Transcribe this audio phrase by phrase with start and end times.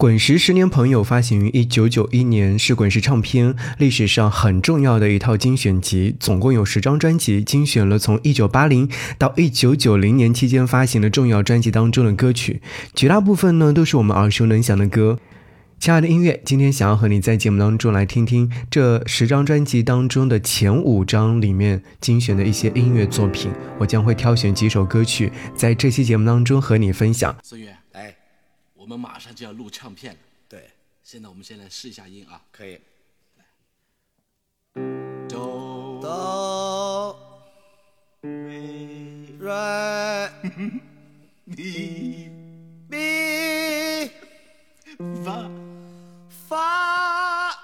[0.00, 12.62] 滚石十年朋友发行于一九九一年，是滚石唱片历史上很重要的一套精选集，总共有十张专辑，精选了从一九八零到一九九零年期间发行的重要专辑当中的歌曲，
[12.94, 15.18] 绝大部分呢都是我们耳熟能详的歌。
[15.78, 27.36] 亲爱的音乐，今天想要和你在节目当中来听听这十张专辑当中的前五张里面精选的一些音乐作品，我将会挑选几首歌曲，在这期节目当中和你分享。
[28.80, 30.70] 我们马上就要录唱片了，对，
[31.04, 32.40] 现在我们先来试一下音啊。
[32.50, 32.80] 可以。
[35.28, 37.52] 哆哆
[38.22, 39.52] 咪瑞
[41.44, 42.30] 咪
[42.88, 44.10] 咪
[45.22, 45.50] 发，
[46.48, 47.50] 发，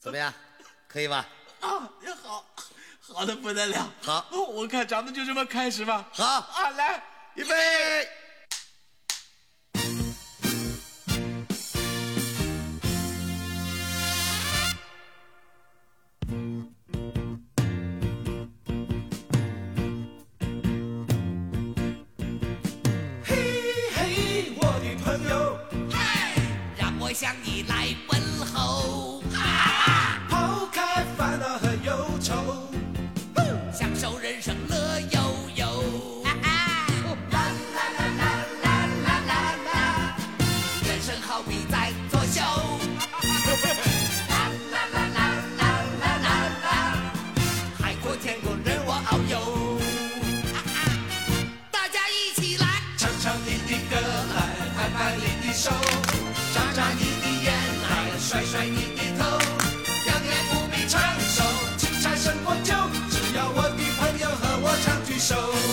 [0.00, 0.32] 怎么样？
[0.88, 1.28] 可以吧？
[1.60, 2.46] 啊，也好，
[3.02, 3.92] 好的不得了。
[4.00, 6.08] 好，我看咱们就这么开始吧。
[6.10, 8.08] 好，啊，来，预备。
[27.14, 28.20] 向你来问
[28.52, 29.22] 候，
[65.24, 65.63] so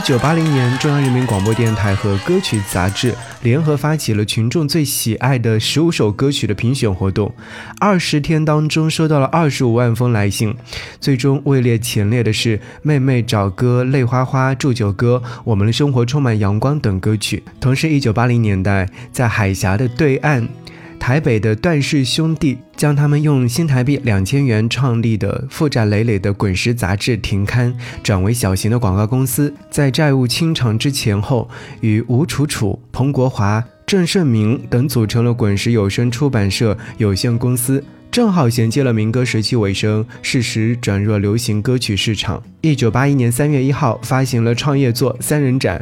[0.00, 7.30] 一九八零年，中央人民广播电台和歌曲杂志联合发起了群众最喜爱的十五首歌曲的评选活动。
[7.78, 10.56] 二十天当中，收到了二十五万封来信，
[11.02, 17.42] 最终位列前列的是《妹妹找歌》《泪花花》《祝酒歌》《我们的生活充满阳光》等歌曲。
[17.60, 20.48] 同时，一九八零年代，在海峡的对岸。
[21.00, 29.52] 台北的段氏兄弟将他们用新台币两千元创立的负债累累的滚石杂志停刊，转为小型的广告公司。
[29.70, 31.48] 在债务清偿之前后，
[31.80, 37.82] 与吴楚楚、彭国华、郑胜明等组成了滚石有声出版社有限公司。
[38.10, 42.42] 正好衔接了民歌时期尾声，适时转入流行歌曲市场。
[42.60, 45.78] 一九八一年三月一号发行了创业作《三人展》，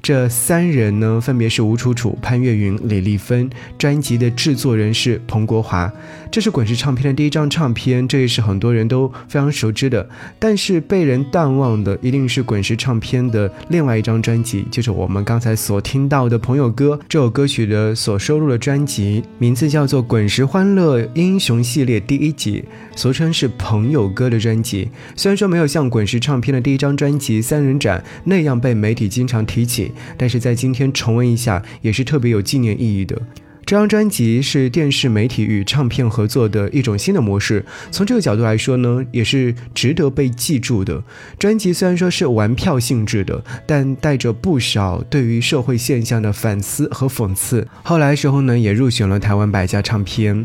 [0.00, 3.50] 这三人呢分别是吴楚楚、潘越云、李丽芬。
[3.76, 5.92] 专辑的制作人是彭国华。
[6.30, 10.08] 这是滚石唱片的第一张唱片，这也是很多人都非常熟知的。
[10.38, 22.62] 但是被人淡忘的，一定是滚石唱片的另外一张专辑，就是我们刚才所听到的《朋友歌》这首歌曲的所收录的专辑，名字叫做《滚石欢乐英雄系列第一集》，
[22.98, 24.90] 俗称是《朋友歌》的专辑。
[25.16, 33.18] 虽然说没有像滚石唱片的第一张专辑《三人展》那样被媒体经常提起，但是在今天重温一下，也是特别有纪念意义的。
[33.64, 41.02] 这张专辑是电视媒体与唱片合作的一种新的模式，从这个角度来说呢，也是值得被记住的。
[41.38, 47.66] 专辑虽然说是玩票性质的，但带着不少对于社会现象的反思和讽刺。
[47.82, 50.44] 后来时候呢，也入选了台湾百家唱片。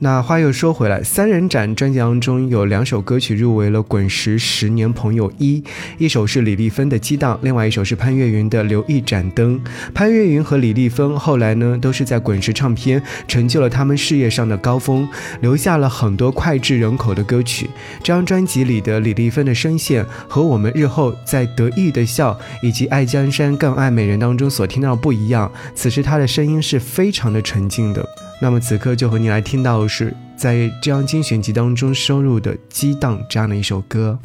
[0.00, 5.60] 那话又说回来，《三人展》专辑当中有两首歌曲入围了滚石十年朋友一，
[5.98, 9.58] 一首是李丽芬的《激荡》，另外一首是潘越云的《留一盏灯》。
[9.92, 15.08] 潘越云和李丽芬后来呢，都是在滚石唱片成就了他们事业上的高峰，
[15.40, 17.68] 留下了很多脍炙人口的歌曲。
[17.98, 28.27] 这张专辑里的李丽芬的声线和我们日后在《得意的笑》以及《爱江山更爱美人》当中所听到的不一样，此时她的声音是非常的纯净的。
[28.40, 34.16] 那么此刻就和你来听到的是，在这张精选集当中收录的《激荡》这样的一首歌。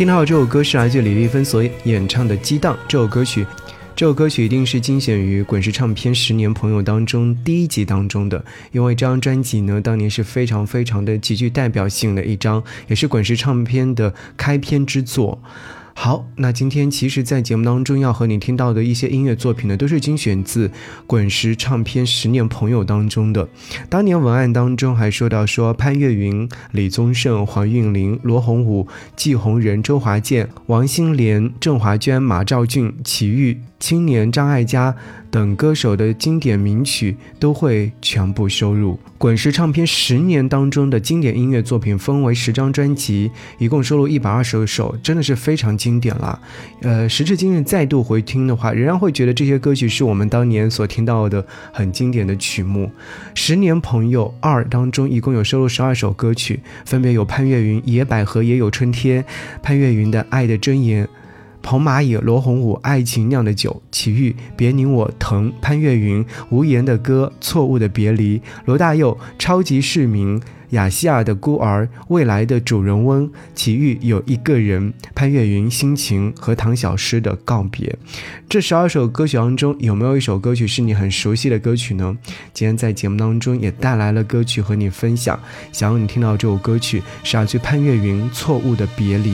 [0.00, 3.46] 听到这首歌是来自李丽芬所演唱的《激荡》这首歌曲，
[3.94, 8.42] 这首歌曲一定是精选于滚石唱片十年朋友当中第一集当中的，
[8.72, 15.38] 因为这张专辑呢，当年是非常非常的极具代表性的一张，也是滚石唱片的开篇之作。
[16.02, 20.70] 好，那今天其实，在节目当中要和你听到的一些音乐作品呢，都是精选自
[21.06, 23.46] 滚石唱片《十年朋友》当中的。
[23.90, 33.60] 当年文案当中还说到说，潘越云、李宗盛、黄韵玲、罗红武、季红人、周华健、王心莲、郑华娟、马兆俊、齐豫。
[33.78, 34.94] 青年张艾嘉
[35.30, 46.40] 等歌手的经典名曲都会全部收入滚石唱片十年当中的经典音乐作品，分为十张专辑，一共收录一百二十首，真的是非常经典了。
[46.80, 52.86] 呃，时至今日再度回听的话，仍然会觉得这些歌曲是我们当年所听到的很经典的曲目。
[53.34, 59.22] 《十年朋友二》当中一共有收录十二首歌曲，分别有潘越云《野百合也有春天》，
[59.62, 61.04] 潘越云的《爱的箴言》。
[61.62, 70.40] 彭蚂蚁、罗红武，爱情酿的酒；齐豫，别拧我疼；潘越云，无言的歌；错误的别离；罗大佑，超级市民；
[70.70, 77.96] 雅西尔的孤儿；未来的主人翁；齐豫有一个人；潘越云，心情和唐小诗的告别。
[78.48, 82.16] 这十二首歌曲当中，有没有一首歌曲是你很熟悉的歌曲呢？
[82.52, 85.38] 今天在节目当中也带来了歌曲和你分享，
[85.70, 89.32] 想让你听到这首歌曲，是来自潘越云《错误的别离》。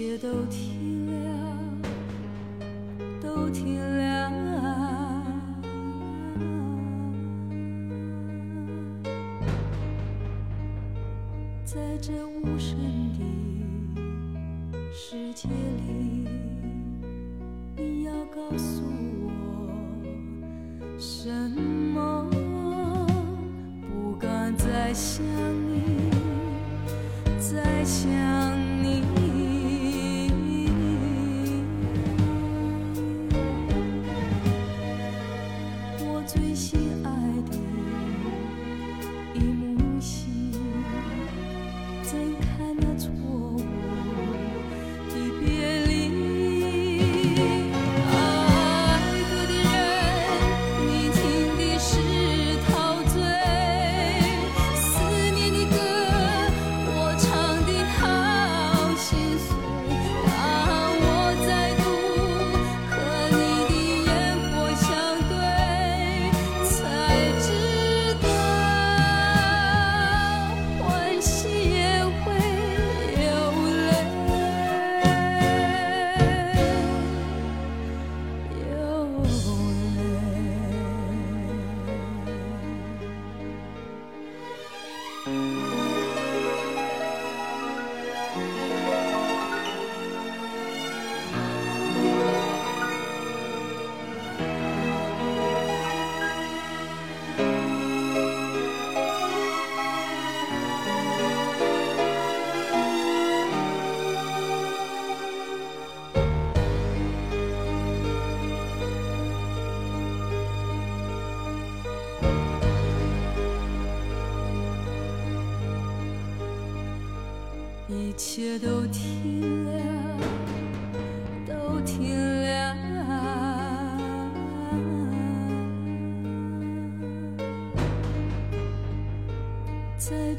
[0.00, 1.20] 切都停了，
[3.20, 4.32] 都停了。
[11.66, 12.78] 在这无声
[13.18, 16.26] 的世界里，
[17.76, 18.82] 你要告诉
[19.26, 19.28] 我
[20.98, 21.28] 什
[21.92, 22.26] 么？
[23.86, 25.22] 不敢再想
[25.68, 26.10] 你，
[27.38, 28.10] 再想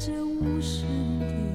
[0.04, 0.82] 这无声
[1.20, 1.51] 的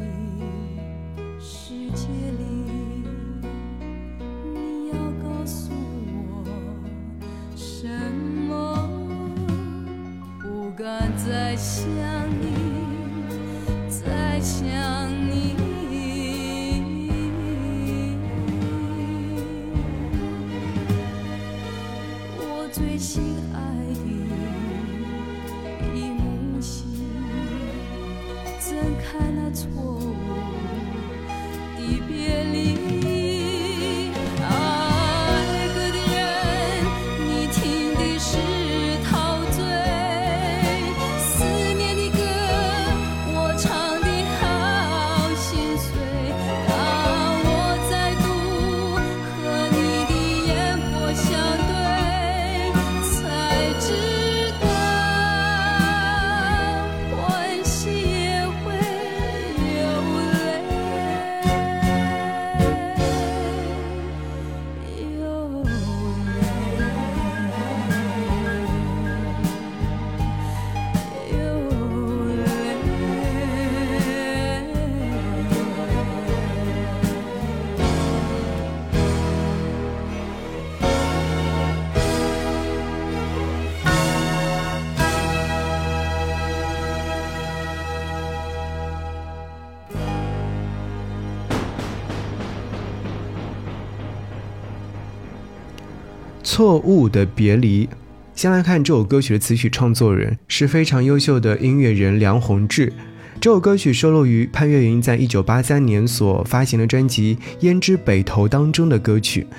[96.58, 97.88] 错误的别离。
[98.34, 102.92] 先来看这首歌曲的词曲创作人是非常优秀的音乐人梁宏志。
[103.40, 109.46] 这首歌曲收录于潘越云在一九八三年所发行的专辑《胭脂北投》当中的歌曲。《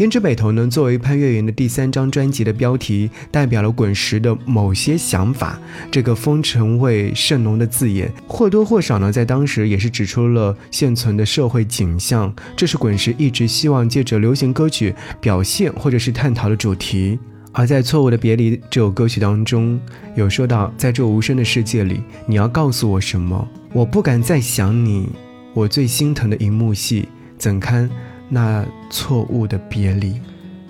[0.00, 5.60] 胭脂北头》呢，作为潘越云的第三张专辑的标题，代表了滚石的某些想法。
[5.90, 12.34] 这个风尘味甚浓的字眼，或多或少呢，在当时也是指出了现存的社会景象。
[12.56, 17.18] 这是滚石一直希望借着流行歌曲表现或者是探讨的主题。
[17.52, 19.78] 而在《错误的别离》这首歌曲当中，
[20.14, 23.46] 有说到，在这无声的世界里，你要告诉我什么？
[23.74, 25.10] 我不敢再想你，
[25.52, 27.90] 我最心疼的荧幕戏，怎堪？
[28.32, 30.14] 那错误的别离，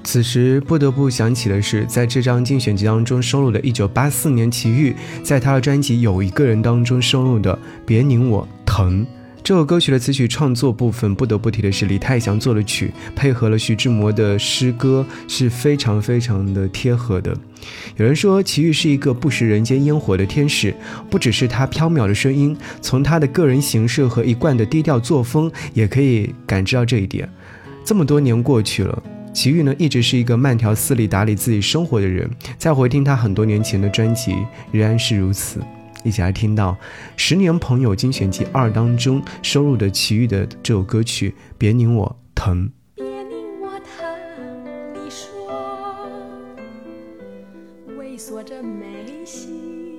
[0.03, 9.05] 此时不得不想起的是，在这张精选集当中收录的1984年齐豫在他的专辑《有一个人》当中收录的《别拧我疼》
[9.43, 17.35] 这首歌曲的词曲创作部分，不得不提的是李泰祥作的曲，配合了徐志摩的诗歌，是非常非常的贴合的。
[17.97, 20.75] 有人说齐豫是一个不食人间烟火的天使，
[21.09, 27.29] 不只是他飘渺的声音，从他的个人形式和一贯的低调作风，也可以感知到这一点。
[27.85, 32.31] 这么多年过去了，齐豫呢一直是一个慢条斯理打理自己生活的人。
[32.57, 34.33] 再回听他很多年前的专辑，
[34.71, 35.61] 仍然是如此。
[36.03, 36.73] 一起来听到
[37.17, 42.67] 《十年朋友精选集二》当中收录的齐豫的这首歌曲《别拧我疼》。
[42.97, 45.29] 别拧我疼，你说
[47.99, 49.90] 猥琐着眉心。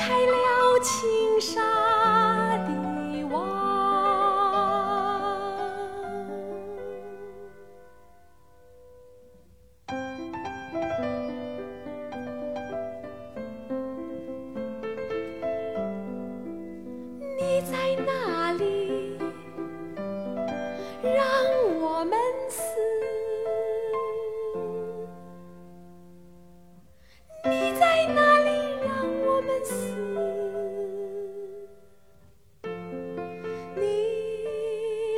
[0.00, 0.39] 开了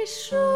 [0.06, 0.51] 说。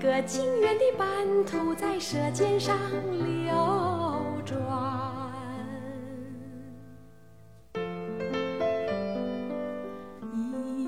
[0.00, 1.06] 个晶圆的斑
[1.44, 2.74] 图在舌尖上
[3.44, 3.52] 流
[4.46, 4.58] 转。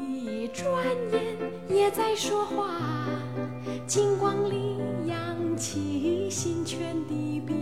[0.07, 1.37] 一转眼
[1.69, 2.71] 也在说话，
[3.87, 7.59] 金光里扬起心圈的边